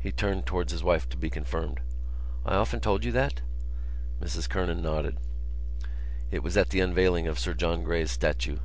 He 0.00 0.10
turned 0.10 0.44
towards 0.44 0.72
his 0.72 0.82
wife 0.82 1.08
to 1.08 1.16
be 1.16 1.30
confirmed. 1.30 1.78
"I 2.44 2.56
often 2.56 2.80
told 2.80 3.04
you 3.04 3.12
that?" 3.12 3.42
Mrs 4.20 4.50
Kernan 4.50 4.82
nodded. 4.82 5.18
"It 6.32 6.42
was 6.42 6.56
at 6.56 6.70
the 6.70 6.80
unveiling 6.80 7.28
of 7.28 7.38
Sir 7.38 7.54
John 7.54 7.84
Gray's 7.84 8.10
statue. 8.10 8.58